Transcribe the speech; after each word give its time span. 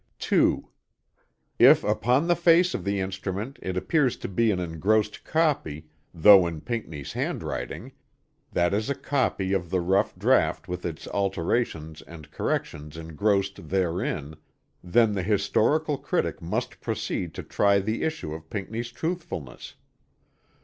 2. 0.17 0.67
If 1.59 1.83
upon 1.83 2.25
the 2.27 2.35
face 2.35 2.73
of 2.73 2.83
the 2.83 2.99
instrument 2.99 3.59
it 3.61 3.77
appears 3.77 4.17
to 4.17 4.27
be 4.27 4.49
an 4.49 4.59
engrossed 4.59 5.23
copy, 5.23 5.85
though 6.11 6.47
in 6.47 6.59
Pinckney's 6.61 7.13
handwriting, 7.13 7.91
that 8.51 8.73
is 8.73 8.89
a 8.89 8.95
copy 8.95 9.53
of 9.53 9.69
the 9.69 9.79
rough 9.79 10.17
draught 10.17 10.67
with 10.67 10.87
its 10.87 11.07
alterations 11.09 12.01
and 12.01 12.31
corrections 12.31 12.97
engrossed 12.97 13.69
therein, 13.69 14.33
then 14.83 15.13
the 15.13 15.21
historical 15.21 15.99
critic 15.99 16.41
must 16.41 16.81
proceed 16.81 17.35
to 17.35 17.43
try 17.43 17.77
the 17.77 18.01
issue 18.01 18.33
of 18.33 18.49
Pinckney's 18.49 18.91
truthfulness. 18.91 19.75